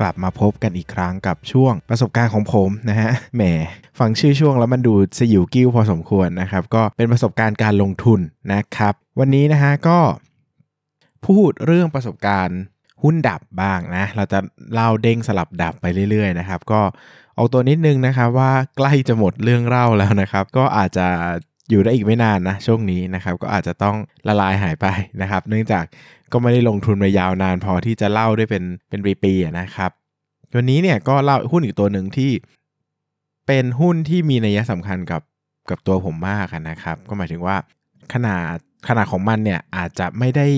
[0.00, 3.42] กลับมาพบกันอีกครั้งกับช่วงประสบการณ์ของผมนะฮะแหม
[3.98, 8.20] ฟังชื่อช่วงแล้วมันดูสยิวกิ้วพอสมควรนะครับ ก็เป็นประสบการณ์การลงทุน
[8.52, 9.98] นะครับ วันนี้นะฮะก็
[11.26, 12.60] พูดเรื่องประสบการณ์
[13.02, 14.38] หุ้นดับบ้างนะ เราจะ
[14.72, 16.80] เล่าเด้งสลับดับไปเรื่อยๆนะครับ ก็
[17.36, 21.06] เอาตัวนิดนึงนะครับว่าใกล้จะหมดเรื่องเล่าแล้วนะครับ ก็อาจจะ
[21.70, 23.96] อยู่ได้อีกไม่นานนะช่วงนี้นะครับก็อาจจะต้อง
[24.28, 24.86] ละลายหายไป
[25.22, 25.84] นะครับ เนื่องจาก
[26.32, 29.90] ก็ไม่ได้ลงทุนมายาวนานพอที่จะเล่าได้เป็นเป็นปีๆนะครับ
[30.54, 32.32] วันนี้เนี่ยก็เล่าหุ้นอีกตัวหนึ่งที่
[33.46, 35.22] เป็นหุ้นที่มีนัยสำคัญกับ
[35.70, 37.56] กับตัวผมมากนะครับ ก็หมายถึงว่า
[38.12, 38.56] ขนาด
[38.88, 40.48] ขนาดของมันเนี่ยอาจจะไม่ได้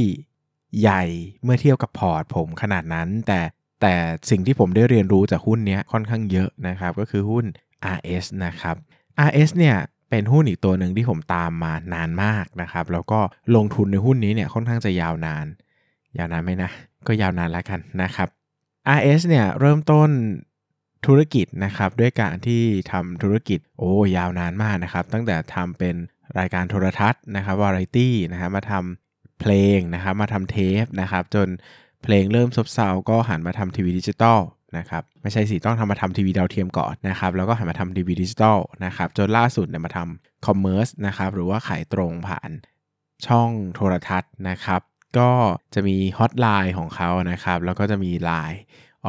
[0.80, 1.02] ใหญ่
[1.42, 3.40] เมื่อเทียบกับพอร์ตผมขนาดนั้น แต่
[3.80, 3.94] แต่
[4.30, 7.44] สิ่งที่ผมได้เรียนรู้จากหุ้นนี้ค่อนข้างเยอะนะครับ ก็คือหุ้น
[7.96, 8.76] RS นะครับ
[9.28, 9.76] RS เนี่ย
[10.10, 13.20] เป็นหุ้นอีกตัวหนึ่งที่ผมตามมานานมากนะครับ แล้วก็
[13.56, 15.46] ลงทุนในหุ้นนี้เนี่ยค่อนข้างจะยาวนาน
[16.18, 16.70] ยาวนานไหมนะ
[17.06, 18.28] ก็ยาวนานแล้วกันนะครับ
[18.98, 20.10] RS เนี่ยเริ่มต้น
[21.06, 25.94] ธุรกิจนะครับด้วยการที่ทำธุรกิจโอ้ยาวนานมากนะครับ ตั้งแต่ทำเป็น
[26.38, 31.48] รายการโทรทัศน์นะครับวาไรตี้นะครับมาทำเพลงนะครับมาทำเทปนะครับจน
[32.02, 34.40] เพลงเริ่มซบเซาก็หันมาทำทีวีดิจิตอล
[34.76, 42.50] นะครับไม่ใช่สิต้องทำมาทำทีวีดาวเทียมก่อนนะครับแล้วก็หันมาทำทีวีดิจิตอลนะครับจนล่าสุดเนี่ยมาทำ commerce นะครับหรือว่าขายตรงผ่าน
[43.26, 44.80] ช่องโทรทัศน์นะครับ
[45.18, 45.30] ก็
[45.74, 48.60] จะมีฮอตไลน์ของเขานะครับแล้วก็จะมี LINE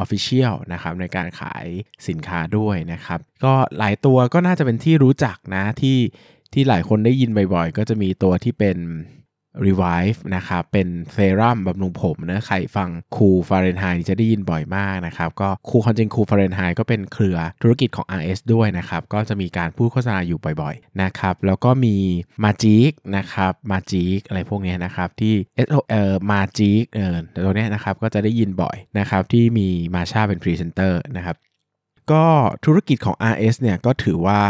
[0.02, 1.66] Official นะครับในการขาย
[2.08, 5.98] สินค้าด้วยนะครับ ก็หลายตัวก็น่าจะเป็นที่รู้จักนะที่
[6.52, 8.78] ที่หลายคนได้ยินบ่อยๆ ก็จะมีตัวที่เป็น
[9.66, 21.96] Revive นะครับเป็นเซรั่มบำรุงผมนะใครฟังคูฟาเรนไฮน์จะได้ยินบ่อยมากนะครับก็คูคอนจิงคูฟาเรนไฮน์ก็เป็นเครือธุรกิจของ RS ด้วยนะครับก็จะมีการพูดโฆษณาอยู่บ่อยๆนะครับแล้วก็มี
[22.44, 25.34] Magic นะครับ Magic อะไรพวกนี้นะครับที่
[25.66, 31.36] S O เอ่อ Magic เออตัวนี้นะครับก็จะได้ยินบ่อยนะครับที่มีมาชาเป็นพรีเซนเตอร์นะครับ
[32.12, 32.24] ก็
[32.64, 34.40] ธุรกิจของ RS เนี่ยก็ถือว่า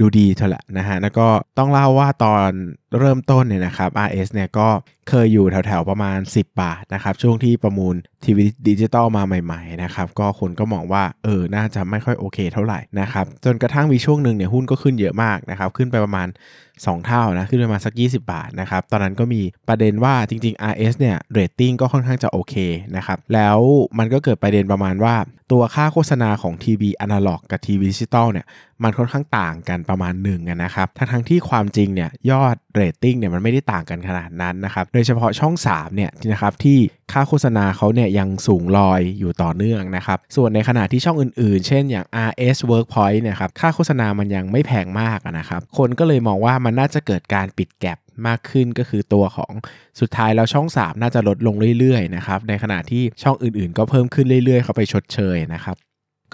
[0.00, 1.26] ดูดีเท่าละนะฮะแล้วก็
[1.58, 2.50] ต้องเล่าว่าตอน
[2.98, 4.68] เริ่มต้นเนี่ยนะครับ RS เนี่ยก็
[5.08, 16.28] เคยอยู่แถวๆประมาณ 10 บาทนะครับ ช่วงที่ประมูลทีวีดิจิตอลมาใหม่ๆนะครับ ก็คนก็มองว่าเออ น่าจะไม่ค่อยโอเคเท่าไหร่นะครับ จนกระทั่งมีช่วงหนึ่งเนี่ยหุ้นก็ขึ้นเยอะมากนะครับ ขึ้นไปประมาณ
[16.66, 22.54] 2 เท่านะ ขึ้นไปมาสัก 20 บาทนะครับ ตอนนั้นก็มีประเด็นว่าจริง ๆ RS เนี่ยเรตติ้งก็ค่อนข้างจะโอเค
[22.96, 23.58] นะครับ แล้ว
[23.98, 25.14] มันก็เกิดประเด็นประมาณว่า
[25.52, 28.46] ตัวค่าโฆษณาของทีวีอนาล็อกกับทีวีดิจิตอลเนี่ย
[28.82, 36.78] มันค่อนข้างต่างกันประมาณหนึ่งนะครับ ทั้งทั้งที่ความจริงเนี่ยยอด เรตติ้งเนี่ยมันไม่ได้ต่างกันขนาดนั้นนะครับโดยเฉพาะช่อง3เนี่ยนะครับที่
[37.12, 49.52] ค่าโฆษณาเขาเนี่ยยังสูงลอยอยู่ต่อเนื่องนะครับส่วนในขณะที่ช่องอื่นๆ เช่นอย่าง RS Workpoint เนี่ยครับค่าโฆษณามันยังไม่แพงมากนะครับคนก็เลยมองว่ามันน่าจะเกิดการปิดแกลบมากขึ้นก็คือตัวของ
[50.00, 55.76] สุดท้ายแล้วช่อง 3 น่าจะลดลงเรื่อยๆนะครับในขณะที่ช่องอื่นๆ ก็เพิ่มขึ้นเรื่อยๆ เข้าไปชดเชยนะครับ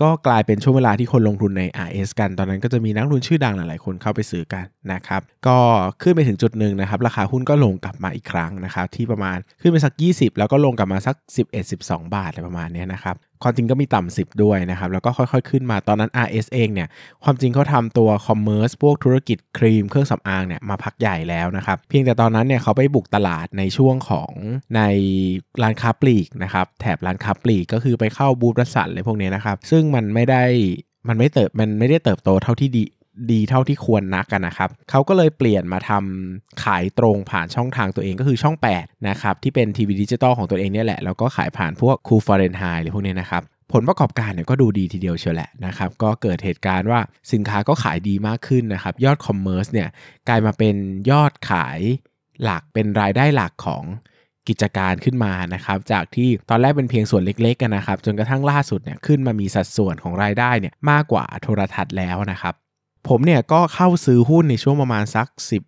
[0.01, 5.59] ก็กลายเป็นช่วงเวลาที่คนลงทุนใน RS กัน ตอนนั้นก็จะมีนักลงทุนชื่อดังหลายๆ คนเข้าไปซื้อกันนะครับ ก็
[6.03, 11.17] ขึ้นไปถึงจุดหนึ่งนะครับ ราคาหุ้นก็ลงกลับมาอีกครั้งนะครับ ที่ประมาณขึ้นไปสัก 20 แล้วก็ลงกลับมาสัก
[11.65, 16.89] 11-12 บาทอะไรประมาณนี้นะครับ ความจริงก็มีต่ำสิบด้วยนะครับ แล้วก็ค่อยๆ ขึ้นมาตอนนั้น RS เองเนี่ย
[17.25, 24.31] ความจริงเขาทำตัวคอมเมอร์สพวกธุรกิจครีมเครื่องสำอางเนี่ยมาพักใหญ่แล้วนะครับ เพียงแต่ตอนนั้นเนี่ยเขาไปบุกตลาดในช่วงของ
[24.77, 24.83] ใน
[25.63, 30.45] ร้านค้าปลีกนะครับ แถบร้านค้าปลีกก็คือไปเข้า Boots Watsons อะไรพวกนี้นะครับ ซึ่งมันไม่ได้
[31.09, 32.85] มันไม่เติบมันไม่ได้เติบโตเท่าที่ดี
[33.31, 43.43] ดีเท่าที่ควรนักกันนะครับเขาก็เลยเปลี่ยนมาทำขายตรงผ่านช่องทางตัวเองก็คือช่อง 8 นะครับ ที่เป็นทีวีดิจิตอลของตัวเองเนี่ยแหละ แล้วก็ขายผ่านพวก Coolfahrenheit หรือพวกนี้นะครับ
[43.73, 47.01] ผลประกอบการเนี่ยก็ดูดีทีเดียวเชียวแหละนะครับ ก็เกิดเหตุการณ์ว่า
[47.33, 49.89] สินค้าก็ขายดีมากขึ้นนะครับ ยอด commerce เนี่ย
[50.29, 50.75] กลายมาเป็น
[51.11, 51.81] ยอดขาย
[52.43, 53.85] หลักเป็นรายได้หลักของ
[54.49, 62.55] กิจการขึ้นมานะครับ จากที่ตอนแรกเป็นเพียงส่วนเล็กๆกันนะครับ จนกระทั่งล่าสุดเนี่ยขึ้นมามีสัดส่วนของรายได้เนี่ยมากกว่าโทรทัศน์แล้วนะครับ
[63.09, 65.63] ผมเนี่ยก็เข้าซื้อหุ้นในช่วงประมาณสัก11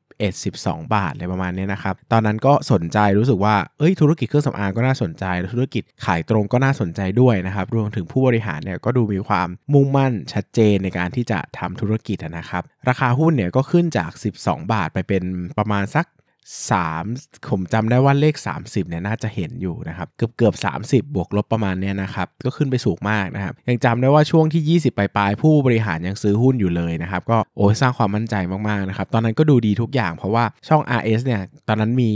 [0.45, 14.11] 12 บาทอะไรประมาณนี้นะครับ ตอนนั้นก็สนใจรู้สึกว่า เอ้ย ธุรกิจเครื่องสำอางก็น่าสนใจ ธุรกิจขายตรงก็น่าสนใจด้วยนะครับ รวมถึงผู้บริหารเนี่ยก็ดูมีความมุ่งมั่นชัดเจนในการที่จะทำธุรกิจนะครับ ราคาหุ้นเนี่ยก็ขึ้นจาก
[14.41, 15.23] 12 บาทไปเป็น
[15.59, 16.05] ประมาณสัก
[16.53, 28.35] 3 ผมจำได้ว่าเลข 30เนี่ยน่าจะเห็นอยู่นะครับ เกือบเกือบ 30 บวกลบประมาณเนี้ยนะครับ ก็ขึ้นไปสูงมากนะครับ ยังจำได้ว่าช่วงที่ 20 ปลายๆ ผู้บริหารยังซื้อหุ้นอยู่เลยนะครับ ก็โอ้สร้างความมั่นใจ
[28.69, 32.11] มากๆนะครับ ตอนนั้นก็ดูดีทุกอย่างเพราะว่าช่อง RS เนี่ย ตอนนั้นมี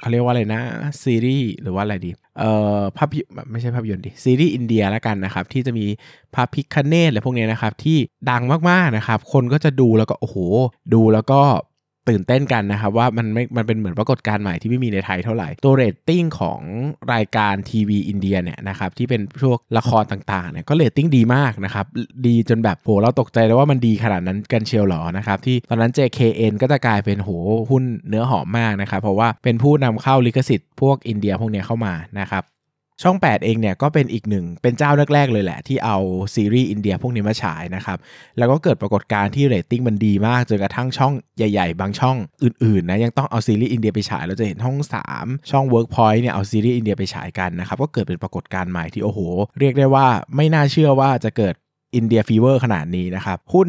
[0.00, 0.62] เขาเรียกว่าอะไรนะ
[1.02, 3.20] ซีรีส์หรือว่าอะไรดี เอ่อภาพย
[3.50, 5.86] ไม่ใช่ภาพยนตร์ดิซีรีส์อินเดียแล้วกันนะครับ ที่จะมี
[6.34, 7.98] พระพิฆเนศอะไรพวกนี้นะครับ ที่
[8.30, 10.36] ดังมากๆนะครับ คนก็จะดูแล้วก็โอ้โห
[10.94, 11.40] ดูแล้วก็
[12.08, 16.60] ตื่นเต้นกันนะครับว่ามันไม่มันเป็นเหมือนปรากฏการณ์ใหม่ที่ไม่มีในไทยเท่าไหร่ ตัวเรตติ้งของ
[17.14, 21.86] รายการทีวีอินเดียเนี่ยนะครับที่เป็นพวกละครต่างๆเนี่ยก็เรตติ้งดีมากนะครับ
[22.26, 27.30] ดีจนแบบโหเราตกใจเลยว่ามันดีขนาดนั้นกันเชียวหรอนะครับที่ตอนนั้น JKN ก็จะกลายเป็นโห
[27.70, 32.44] หุ้นเนื้อหอมมากนะครับเพราะว่าเป็นผู้นำเข้าลิขสิทธิ์พวกอินเดียพวกเนี้ยเข้ามานะครับ
[33.02, 35.98] ช่อง 8 เองเนี่ยก็เป็นอีกหนึ่งเป็นเจ้าแรกๆเลยแหละ ที่เอา
[36.34, 37.98] ซีรีส์อินเดียพวกนี้มาฉายนะครับ
[38.38, 44.76] แล้วก็เกิดปรากฏการณ์ที่เรตติ้งมันดีมากจนกระทั่งช่องใหญ่ๆ บางช่องอื่นๆนะยังต้องเอาซีรีส์อินเดียไปฉายเราจะเห็นช่อง
[45.12, 49.20] 3 ช่อง Workpoint เนี่ยเอาซีรีส์อินเดียไปฉายกันนะครับก็เกิดเป็นปรากฏการณ์ใหม่ที่โอ้โห
[49.58, 50.06] เรียกได้ว่า
[50.36, 51.54] ไม่น่าเชื่อว่าจะเกิด
[51.96, 53.68] อินเดียฟีเวอร์ขนาดนี้นะครับหุ้น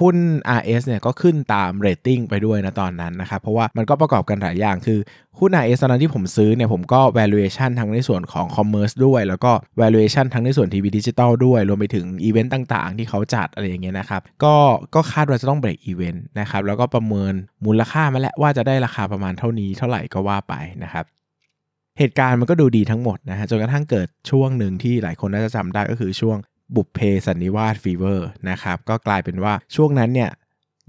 [0.00, 0.16] หุ้น
[0.58, 4.98] RS เนี่ยก็ขึ้นตามเรตติ้งไปด้วยนะตอนนั้นนะครับ เพราะว่ามันก็ประกอบกันหลายอย่างคือ
[5.38, 14.54] หุ้น RS ตอนนั้นที่ผมซื้อเนี่ยผมก็ valuation ทั้งในส่วนของ commerce ด้วย แล้วก็ valuation ทั้งในส่วนทีวีดิจิตอลด้วย รวมไปถึงอีเวนต์ต่างๆ ที่เขาจัดอะไรอย่างเงี้ยนะครับ ก็
[14.94, 17.34] ก็คาดว่าจะต้อง break even นะครับ แล้วก็ประเมิน
[17.64, 20.54] มูลค่ามาแล้วว่าจะได้ราคาประมาณเท่านี้เท่าไหร่ก็ว่าไป
[20.84, 21.04] นะครับ
[21.98, 26.38] เหตุการณ์มันก็ดูดีทั้งหมดนะฮะจนกระทั่งเกิดช่วงหนึ่งที่หลายคนน่าจะจำได้ก็คือช่วง
[26.74, 30.30] บุพเพสันนิวาสฟีเวอร์นะครับก็กลายเป็นว่าช่วงนั้นเนี่ย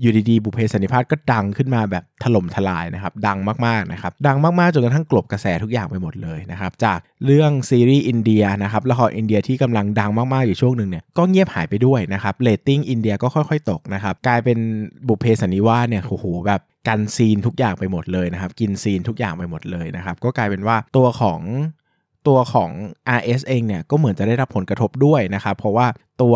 [0.01, 14.57] อยู่ดีๆบุพเพสันนิวาสก็ดังขึ้นมาแบบถล่มทลายนะครับดังมากๆนะครับดังมากๆจนกระทั่งกลบกระแสทุกอย่างไปหมดเลยนะครับจากเรื่องซีรีส์อินเดียนะครับละครอินเดียที่กำลังดังมากๆอยู่ช่วงหนึ่งเนี่ยก็เงียบหายไปด้วยนะครับเรตติ้งอินเดียก็ค่อยๆตกนะครับกลายเป็น
[15.07, 21.41] บุพเพสันนิวาสเนี่ยโอ้โหแบบกินซีนทุกอย่างไปหมดเลยนะครับกินซีนทุกอย่างไปหมดเลยนะครับก็กลายเป็นว่าตัวของ
[22.27, 22.71] ตัวของ
[23.19, 25.87] RS เองเนี่ยก็เหมือนจะได้รับผลกระทบด้วยนะครับ เพราะว่า
[26.21, 26.35] ตัว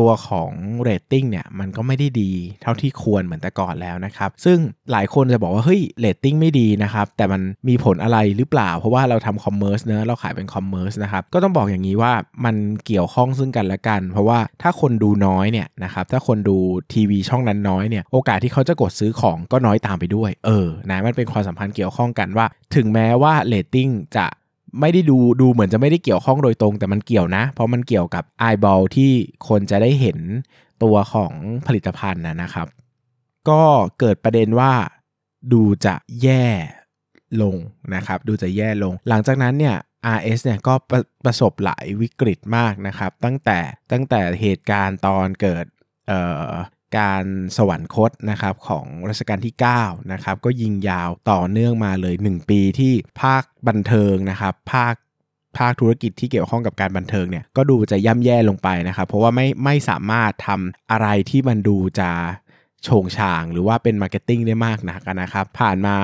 [0.00, 0.52] ตัวของ
[0.82, 2.32] เรตติ้งเนี่ยมันก็ไม่ได้ดี
[2.62, 4.58] เท่าที่ควรเหมือนแต่ก่อนแล้วนะครับ ซึ่ง
[4.92, 12.12] หลายคนจะบอกว่าเฮ้ยเรตติ้งไม่ดีนะครับ แต่มันมีผลอะไรหรือเปล่า เพราะว่าเราทำ commerce เนอะเราขายเป็น commerce นะครับก็ต้องบอกอย่างนี้ว่า
[12.44, 16.56] มันเกี่ยวข้องซึ่งกันและกัน เพราะว่าถ้าคนดูน้อยเนี่ยนะครับถ้าคนดู
[16.92, 24.26] ทีวีช่องนั้นน้อยเนี่ยโอกาสที่เขาจะกดซื้อของก็น้อยตามไปด้วย เออนะมันเป็นความสัมพันธ์เกี่ยวข้องกันว่า ถึงแม้ว่าเรตติ้งจะ
[24.80, 29.12] ไม่ได้ดูดูเหมือนจะไม่ได้เกี่ยวข้องโดยตรง แต่มันเกี่ยวนะ เพราะมันเกี่ยวกับ eyeball ที่
[29.48, 30.18] คนจะได้เห็น
[30.82, 31.32] ตัวของ
[31.66, 32.66] ผลิตภัณฑ์นะนะครับ
[33.48, 33.62] ก็
[33.98, 34.72] เกิดประเด็นว่า
[35.52, 36.46] ดูจะแย่
[37.42, 37.56] ลง
[37.94, 39.76] นะครับ ดูจะแย่ลง หลังจากนั้นเนี่ย
[40.16, 43.58] RS เนี่ยก็ประประสบหลายวิกฤตมากนะครับ ตั้งแต่
[43.92, 45.64] ตั้งแต่เหตุการณ์ตอนเกิด
[46.98, 47.24] การ
[47.56, 52.92] สวรรคตนะครับของรัชกาลที่9นะครับก็ยิงยาวต่อเนื่องมาเลย 1 ปีที่
[53.22, 54.94] ภาคบันเทิงนะครับภาค
[55.58, 62.10] ภาคธุรกิจที่เกี่ยวข้องกับการบันเทิงเนี่ยก็ดูจะย่ำแย่ลงไปนะครับ เพราะว่าไม่ไม่สามารถทำอะไรที่มันดูจะ
[62.84, 65.96] โฉ่งฉ่าง หรือว่าเป็น marketing ได้มากนักนะครับ ผ่านมา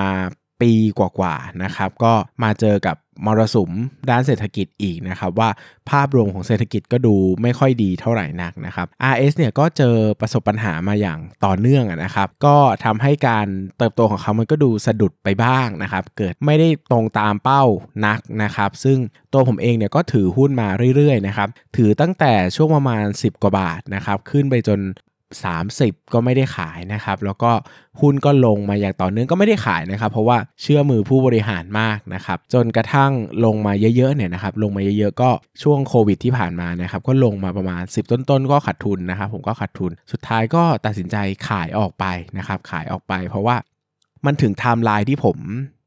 [0.60, 2.12] ปีกว่าๆนะครับก็
[2.42, 2.96] มาเจอกับ
[3.26, 3.70] มรสุม
[4.10, 5.50] ด้านเศรษฐกิจอีกนะครับว่า
[5.90, 13.46] ภาพรวมของเศรษฐกิจก็ดูไม่ค่อยดีเท่าไหร่นักนะครับ RS เนี่ยก็เจอประสบปัญหามาอย่างต่อเนื่องนะครับก็ทำให้การ
[13.78, 17.62] เติบโตของเขามันก็ดูสะดุดไปบ้างนะครับเกิดไม่ได้ตรงตามเป้า
[18.06, 18.98] นักนะครับซึ่ง
[19.32, 24.80] ตัวผมเองเนี่ยก็ถือหุ้นมาเรื่อยๆนะครับถือตั้งแต่ช่วงประมาณ 10 กว่าบาทนะครับขึ้นไปจน
[25.36, 27.50] 30 ก็ไม่ได้ขายนะครับ แล้วก็
[28.00, 33.12] หุ้นก็ลงมาอย่างต่อเนื่องก็ไม่ได้ขายนะครับ เพราะว่าเชื่อมือผู้บริหารมากนะครับ จนกระทั่ง
[33.44, 35.30] ลงมาเยอะๆเนี่ยนะครับ ลงมาเยอะๆก็
[35.62, 41.16] ช่วงโควิดที่ผ่านมานะครับ ก็ลงมาประมาณ 10 ต้นๆ ก็ขาดทุนนะครับ ผมก็ขาดทุน สุดท้ายก็ตัดสินใจ
[41.48, 42.04] ขายออกไป
[42.38, 43.56] นะครับ ขายออกไป เพราะว่า
[44.26, 45.38] มันถึงไทม์ไลน์ที่ผม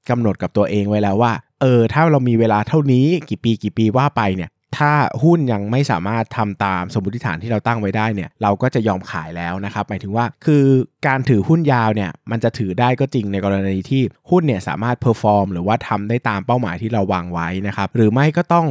[0.09, 4.91] กำหนดกับตัวเองไว้แล้วว่า เออ ถ้าเรามีเวลาเท่านี้กี่ปีกี่ปีว่าไปเนี่ย ถ้า
[5.23, 10.65] หุ้นยังไม่สามารถทำตามสมมติฐานที่เราตั้งไว้ได้เนี่ยเราก็จะยอมขายแล้วนะครับหมายถึงว่าคือ
[11.07, 18.67] การถือหุ้นยาวเนี่ยมันจะถือได้ก็จริงในกรณีที่หุ้นเนี่ยสามารถ perform หรือว่าทำได้ตามเป้าหมายที่เราวางไว้นะครับหรือไม่ก็ต้อง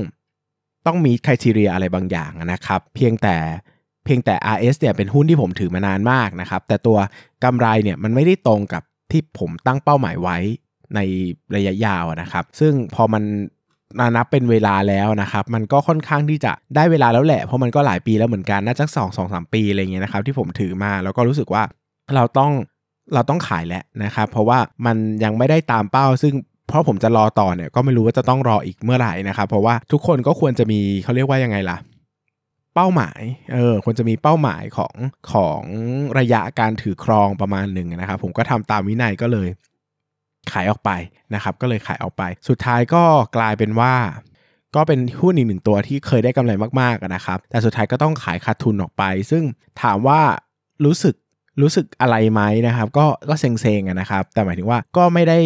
[0.86, 3.36] ต้องมีคุณทีเรียอะไรบางอย่างนะครับเพียงแต่
[4.04, 6.98] เพียงแต่ RS เนี่ยเป็นหุ้นที่ผมถือมานานมากนะครับแต่ตัว
[7.44, 10.38] กำไรเนี่ยมันไม่ได้ตรงกับที่ผมตั้งเป้าหมายไว้
[10.94, 11.00] ใน
[11.56, 13.24] ระยะยาวนะครับ ซึ่งพอมัน
[13.98, 21.62] นานับเป็นเวลาแล้วนะครับ มันก็ค่อนข้างที่จะได้เวลาแล้วแหละ เพราะมันก็หลายปีแล้วเหมือนกัน น่าจะสองสองสามปีอะไรเงี้ยนะครับที่ผมถือมาแล้วก็รู้สึกว่า
[22.14, 22.52] เราต้อง
[23.14, 26.34] เราต้องขายแล้วนะครับ เพราะว่ามันยังไม่ได้ตามเป้า ซึ่ง
[26.68, 31.78] เพราะผมจะรอต่อเนี่ยก็ไม่รู้ว่าจะต้องรออีกเมื่อไหร่นะครับ เพราะว่าทุกคนก็ควรจะมีเขาเรียกว่ายังไงล่ะ
[32.74, 33.20] เป้าหมาย
[33.52, 34.94] เออควรจะมีเป้าหมายของ
[35.32, 35.62] ของ
[36.18, 39.48] ระยะการถือครองประมาณหนึ่งนะครับ ผมก็ทำตามวินัยก็เลย
[40.52, 40.90] ขายออกไป
[41.34, 43.02] นะครับ ก็เลยขายออกไป สุดท้ายก็
[43.36, 43.94] กลายเป็นว่า
[44.76, 49.42] ก็เป็นหุ้นอีกหนึ่งตัวที่เคยได้กำไรมากๆนะครับ แต่สุดท้ายก็ต้องขายขาดทุนออกไป ซึ่ง
[49.82, 50.20] ถามว่า
[50.84, 51.14] รู้สึก
[51.60, 55.38] รู้สึกอะไรไหมนะครับ ก็ก็เซ็งๆนะครับ แต่หมายถึงว่าก็ไม่ได้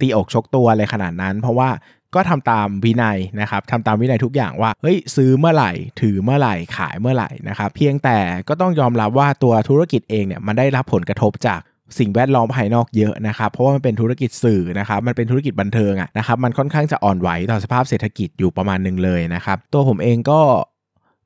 [0.00, 1.68] ตีอกชกตัวอะไรขนาดนั้น เพราะว่า
[2.14, 8.18] ก็ทำตามวินัยนะครับทำตามวินัยทุกอย่างว่าเฮ้ยซื้อเมื่อไหร่ ถือเมื่อไหร่ขายเมื่อไหร่นะครับ เพียงแต่
[8.48, 11.60] ก็ต้องยอมรับว่าตัวธุรกิจเองเนี่ยมันได้รับผลกระทบจาก
[11.98, 20.40] สิ่งแวดล้อมภายนอกเยอะนะครับ เพราะว่ามันเป็นธุรกิจสื่อนะครับ มันเป็นธุรกิจบันเทิงอะนะครับ มันค่อนข้างจะอ่อนไหวต่อสภาพเศรษฐกิจอยู่ประมาณหนึ่งเลยนะครับ ตัวผมเองก็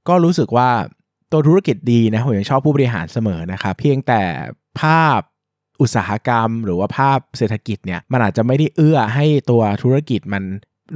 [0.09, 0.71] ก็รู้สึกว่า
[1.33, 4.23] ตัวธุรกิจดีนะผมยังชอบผู้บริหารเสมอนะครับ เพียงแต่
[4.81, 5.21] ภาพ
[5.81, 10.45] อุตสาหกรรม หรือว่าภาพเศรษฐกิจเนี่ยมันอาจจะไม่ได้เอื้อให้ตัวธุรกิจมัน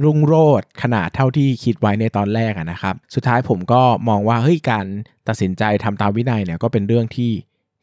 [0.03, 4.85] รุ่งโรจน์ขนาดเท่าที่คิดไว้ในตอนแรกนะครับ สุดท้ายผมก็มองว่าเฮ้ยการ
[5.27, 7.31] ตัดสินใจทำตามวินัยเนี่ยก็เป็นเรื่องที่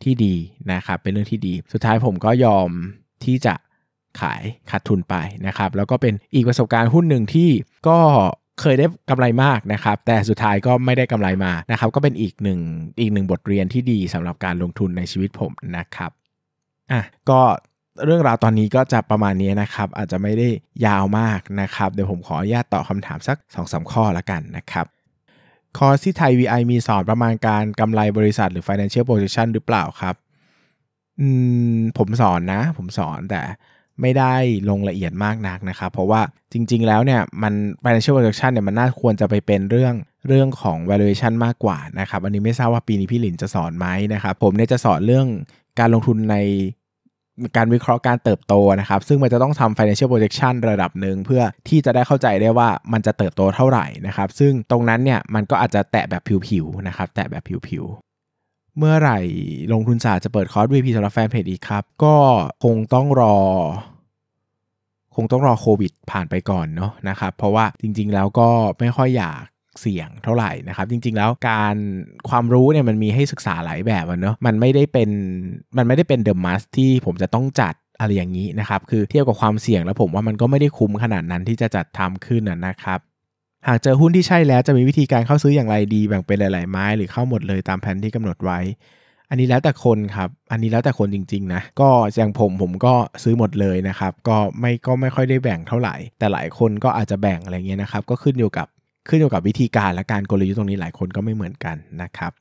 [0.05, 0.35] ที่ดี
[0.73, 2.69] นะครับเป็นเรื่องที่ดี สุดท้ายผมก็ยอม
[3.25, 3.55] ที่จะ
[4.21, 5.15] ขายขาดทุนไป
[5.47, 7.51] นะครับแล้วก็เป็นอีกประสบการณ์หุ้นหนึ่งที่
[7.89, 7.99] ก็
[8.61, 12.61] เคยได้กำไรมากนะครับ แต่สุดท้ายก็ไม่ได้กำไรมานะครับ ก็เป็นอีกหนึ่ง
[13.01, 16.11] อีกหนึ่งบทเรียนที่ดีสำหรับการลงทุนในชีวิตผมนะครับ
[16.93, 17.41] อะก็
[18.05, 20.49] เรื่องราวตอนนี้ก็จะประมาณนี้นะครับ อาจจะไม่ได้
[20.87, 24.87] ยาวมากนะครับ เดี๋ยวผมขออนุญาตตอบคำถามสัก2อสข้อละกันนะครับ
[25.77, 30.15] คอร์สที่ไทย VI มีสอนประมาณการกำไรบริษัทหรือ financial projection หรือเปล่าครับ
[31.21, 31.29] อื
[31.75, 33.41] ม ผมสอนนะ ผมสอนแต่
[34.01, 34.35] ไม่ได้
[34.71, 36.21] ลงละเอียดมากนักนะครับ เพราะว่า
[36.53, 39.95] จริง ๆ แล้วเนี่ยมัน financial projection เนี่ยมันน่าควรจะไปเป็นเรื่อง
[40.29, 45.27] เรื่องของ valuation มากกว่านะครับ อันนี้ไม่ทราบว่าปีนี้พี่หลินจะสอนไหมนะครับ ผมเนี่ยจะสอนเรื่อง
[45.79, 46.37] การลงทุนใน
[47.57, 59.19] การวิเคราะห์การเติบโตนะครับ ซึ่งมันจะต้องทำ financial projection ระดับหนึ่งเพื่อที่จะได้เข้าใจได้ว่ามันจะเติบโตเท่าไหร่นะครับ ซึ่งตรงนั้นเนี่ยมันก็อาจจะแตะแบบผิวๆนะครับ แตะแบบผิวๆเมื่อไหร่
[59.73, 62.17] ลงทุนศาสตร์จะเปิดคอร์ส VIP สำหรับแฟนเพจอีกครับ ก็
[62.65, 63.37] คงต้องรอ
[65.15, 68.49] คงต้องรอโควิดผ่านไปก่อนเนาะนะครับ เพราะว่าจริงๆแล้วก็
[68.81, 69.43] ไม่ค่อยอยาก
[69.81, 71.77] เสี่ยงเท่าไหร่นะครับ จริง ๆ แล้วการ
[72.29, 75.11] ความรู้เนี่ยมันมีให้ศึกษาหลายแบบเนาะมันไม่ได้เป็น
[75.77, 83.01] มันไม่ได้เป็นเดอะมัสที่ผมจะต้องจัดอะไรอย่างนี้นะครับคือเทียบกับความเสี่ยงแล้วผมว่ามันก็ไม่ได้คุ้มขนาดนั้นที่จะจัดทำขึ้นนะครับ
[83.69, 88.61] หากเจอหุ้นที่ใช่แล้วจะมีวิธีการเข้าซื้ออย่างไรดีแบ่งเป็นหลาย ๆ ไม้หรือเข้าหมดเลยตามแผนที่กำหนดไว้
[89.31, 98.67] อันนี้แล้วแต่คนครับ อันนี้แล้วแต่คนจริง ๆ นะ ก็อย่างผมผมก็ซื้อหมดเลยนะครับ ก็ไม่ก็ไม่ค่อยได้แบ่งเท่าไหร่ แต่หลายคนก็อาจจะแบ่งอะไรเงี้ยนะครับ ก็ขึ้นอยู่กับ
[99.09, 102.33] ขึ้นอยู่กับวิธีการและการกลยุทธ์ตรงนี้หลายคนก็ไม่เหมือนกันนะครับ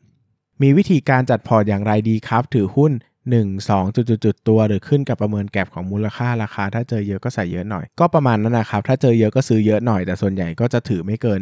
[0.62, 2.92] มีวิธีการจัดพอร์ตอย่างไรดีครับ ถือหุ้น
[3.36, 11.42] 1 2จุดจุดตัวหรือขึ้นกับประเมิน gap ของมูลค่าราคา ถ้าเจอเยอะก็ใส่เยอะหน่อย ก็ประมาณนั้นนะครับ ถ้าเจอเยอะก็ซื้อเยอะหน่อย แต่ส่วนใหญ่ก็จะถือไม่เกิน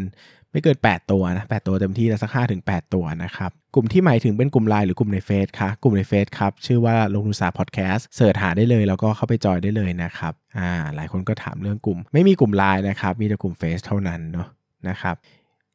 [0.51, 14.48] ไม่เกิน 8 ตัวนะ 8 ตัวเต็มที่แล้วสัก5ถึง8ตัวนะครับ กลุ่มที่หมายถึงเป็นกลุ่มไลน์หรือกลุ่มในเฟซคะกลุ่มในเฟซครับ ชื่อว่าลงทุนศาสตร์พอดแคสต์ search หาได้เลยแล้วก็เข้าไปจอยได้เลยนะครับ อ่า หลายคนก็ถามเรื่องกลุ่ม ไม่มีกลุ่มไลน์นะครับ มีแต่กลุ่มเฟซเท่านั้นเนาะ
[14.89, 15.15] นะครับ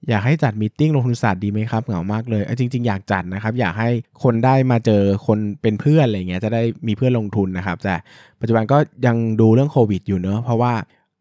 [0.09, 3.91] อยากให้จัดมีติ้งลงทุนศาสตร์ดีไหมครับเหงามากเลยจริง ๆ อยากจัดนะครับ อยากให้
[4.23, 7.97] คนได้มาเจอคนเป็นเพื่อนอะไรเงี้ยจะได้มีเพื่อนลงทุนนะครับ แต่
[8.41, 10.75] ปัจจุบันก็ยังดูเรื่องโควิดอยู่เนอะเพราะว่า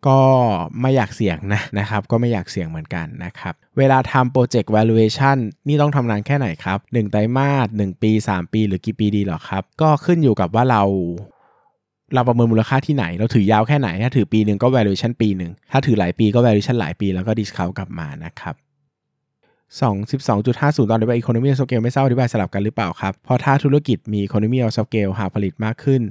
[0.08, 0.20] ก็
[0.82, 10.84] ไม่อยากเสี่ยงนะนะครับ ก็ไม่อยากเสี่ยงเหมือนกันนะครับ เวลาทำโปรเจกต์ valuation นี่ต้องทำนานแค่ไหนครับ 1 ไตรมาส 1 ปี 3 ปี หรือกี่ปีดีหรอครับ ก็ขึ้นอยู่กับว่าเรา
[12.16, 18.56] เราประเมินมูลค่าที่ไหน เราถือยาวแค่ไหน ถ้าถือปีหนึ่งก็ valuation ปีหนึ่ง ถ้าถือหลายปีก็ valuation หลายปี แล้วก็ discount กลับมานะครับ
[19.80, 26.02] 2 12.50 ตอนนี้ว่า economy of scale ไม่ทราบอธิบายสลับกันหรือเปล่าครับ เพราะถ้าธุรกิจมี economy of scale หากผลิตมากขึ้น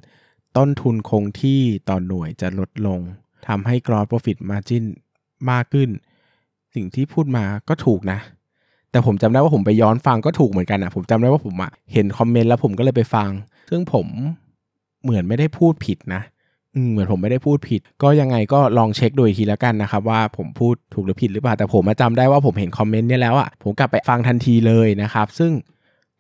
[0.57, 3.01] ต้นทุนคงที่ต่อหน่วยจะลดลง
[3.49, 4.85] ทำให้ gross profit margin
[5.51, 5.89] มากขึ้น
[6.75, 8.19] สิ่งที่พูดมาก็ถูกนะ
[8.91, 13.31] แต่ผมจำได้ว่าผมไปย้อนฟังก็ถูกเหมือนกันอะผมจำได้ว่าผมอะเห็นคอมเมนต์แล้วผมก็เลยไปฟัง
[13.71, 14.07] ซึ่งผม
[15.03, 16.23] เหมือนไม่ได้พูดผิดนะ
[16.91, 25.53] เหมือนผมไม่ได้พูดผิด ก็ยังไงก็ลองเช็คดูอีกทีแล้วกันนะครับ ว่าผมพูดถูกหรือผิดหรือเปล่าแต่ผมมาจำได้ว่าผมเห็นคอมเมนต์เนี่ยแล้วอะผมกลับไปฟังทันทีเลยนะครับ ซึ่ง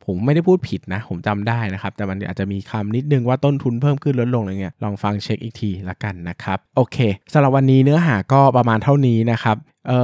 [0.05, 6.99] ผมไม่ได้พูดผิดนะ ผมจำได้นะครับ แต่มันอาจจะมีคำนิดนึงว่าต้นทุนเพิ่มขึ้นลดลงอะไรเงี้ยลองฟังเช็คอีกทีละกันนะครับ โอเค
[7.33, 9.57] สำหรับวันนี้เนื้อหาก็ประมาณเท่านี้นะครับ
[9.89, 10.01] เอ่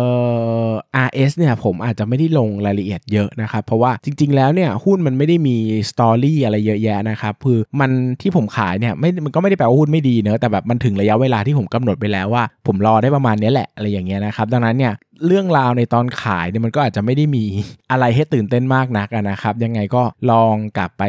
[0.68, 0.70] อ
[1.06, 5.56] RS เนี่ยผมอาจจะไม่ได้ลงรายละเอียดเยอะนะครับ เพราะว่าจริง ๆ แล้วเนี่ยหุ้นมันไม่ได้มี
[5.90, 14.92] สตอรี่อะไรเยอะแยะนะครับคือมันที่ผมขายเนี่ยไม่มันก็ไม่ได้แปลว่าหุ้นไม่ดีเนอะแต่แบบมันถึงระยะเวลาที่ผมกำหนดไปแล้วว่า ผมรอได้ประมาณนี้แหละอะไรอย่างเงี้ยนะครับดังนั้นเนี่ย
[15.26, 17.44] เรื่องราวในตอนขายเนี่ยมันก็อาจจะไม่ได้มี
[17.90, 21.04] อะไรให้ตื่นเต้นมากนักนะครับยังไงก็ลองกลับไป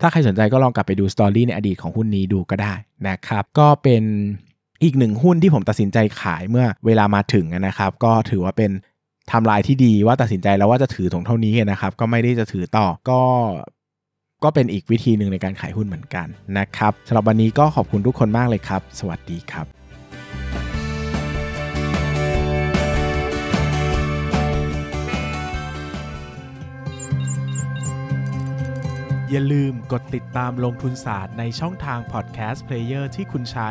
[0.00, 2.74] ถ้าใครสนใจก็ลองกลับไปดูสตอรี่ในอดีตของหุ้นนี้ดูก็ได้
[3.08, 4.04] นะครับ ก็เป็น
[4.84, 8.70] อีกหนึ่งหุ้นที่ผมตัดสินใจขายเมื่อเวลามาถึงนะครับ ก็ถือว่าเป็น
[9.32, 13.22] ทำลายที่ดีว่าตัดสินใจแล้วว่าจะถือถงเท่านี้นะครับ ก็ไม่ได้จะถือต่อก็
[14.44, 16.26] ก็เป็นอีกวิธีหนึ่งในการขายหุ้นเหมือนกัน
[16.58, 19.66] นะครับสำหรับวันนี้ก็ขอบคุณทุกคนมากเลยครับ สวัสดีครับ
[29.30, 33.70] อย่าลืมกดติดตามลงทุนศาสตร์ในช่องทางพอดแคสต์เพลเยอร์ที่คุณใช้